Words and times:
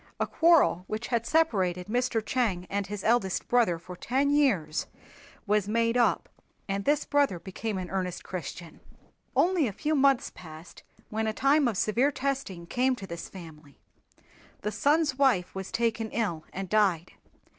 A 0.19 0.25
quarrel 0.25 0.83
which 0.87 1.09
had 1.09 1.27
separated 1.27 1.85
Mr. 1.85 2.25
Chang 2.25 2.65
and 2.71 2.87
his 2.87 3.03
eldest 3.03 3.47
brother 3.47 3.77
for 3.77 3.95
ten 3.95 4.31
years 4.31 4.87
was 5.45 5.67
made 5.67 5.95
up 5.95 6.27
and 6.67 6.85
this 6.85 7.05
brother 7.05 7.37
became 7.37 7.77
an 7.77 7.91
earnest 7.91 8.23
Christian. 8.23 8.79
Only 9.35 9.67
a 9.67 9.71
few 9.73 9.93
months 9.93 10.31
passed 10.33 10.81
when 11.11 11.27
a 11.27 11.33
time 11.33 11.67
of 11.67 11.77
severe 11.77 12.11
testing 12.11 12.65
came 12.65 12.95
to 12.95 13.05
this 13.05 13.29
family. 13.29 13.77
The 14.61 14.71
son's 14.71 15.19
wife 15.19 15.53
was 15.53 15.71
taken 15.71 16.09
ill 16.09 16.45
and 16.51 16.67
died. 16.67 17.11